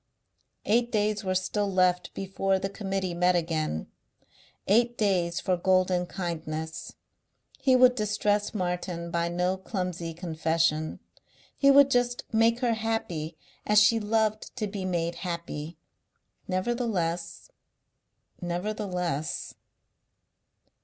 [0.65, 3.85] Eight days were still left before the Committee met again,
[4.67, 6.95] eight days for golden kindness.
[7.59, 10.99] He would distress Martin by no clumsy confession.
[11.55, 15.77] He would just make her happy as she loved to be made happy....
[16.47, 17.51] Nevertheless.
[18.41, 19.53] Nevertheless....